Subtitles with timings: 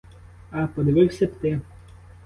[0.51, 1.61] А, подивився б ти!